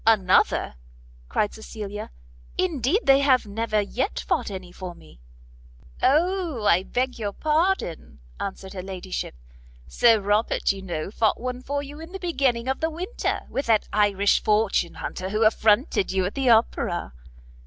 [0.03, 0.77] "Another?"
[1.29, 2.09] cried Cecilia;
[2.57, 5.19] "indeed they have never yet fought any for me."
[6.01, 9.35] "O, I beg your pardon," answered her ladyship,
[9.87, 13.67] "Sir Robert, you know, fought one for you in the beginning of the winter, with
[13.67, 17.13] that Irish fortune hunter who affronted you at the Opera."